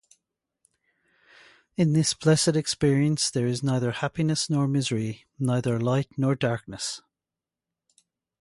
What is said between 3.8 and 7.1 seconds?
happiness nor misery, neither light nor darkness.